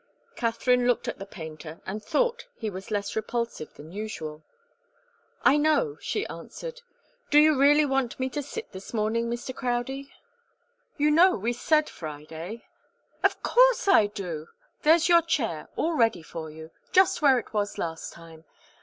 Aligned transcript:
Katharine 0.35 0.87
looked 0.87 1.07
at 1.07 1.19
the 1.19 1.27
painter 1.27 1.79
and 1.85 2.03
thought 2.03 2.47
he 2.55 2.71
was 2.71 2.89
less 2.89 3.15
repulsive 3.15 3.75
than 3.75 3.91
usual. 3.91 4.41
"I 5.43 5.57
know," 5.57 5.97
she 6.01 6.25
answered. 6.25 6.81
"Do 7.29 7.37
you 7.37 7.55
really 7.55 7.85
want 7.85 8.19
me 8.19 8.27
to 8.29 8.41
sit 8.41 8.71
this 8.71 8.95
morning, 8.95 9.29
Mr. 9.29 9.53
Crowdie? 9.55 10.11
You 10.97 11.11
know, 11.11 11.35
we 11.35 11.53
said 11.53 11.87
Friday" 11.87 12.65
"Of 13.23 13.43
course 13.43 13.87
I 13.87 14.07
do! 14.07 14.47
There's 14.81 15.07
your 15.07 15.21
chair, 15.21 15.67
all 15.75 15.93
ready 15.93 16.23
for 16.23 16.49
you 16.49 16.71
just 16.91 17.21
where 17.21 17.37
it 17.37 17.53
was 17.53 17.77
last 17.77 18.11
time. 18.11 18.43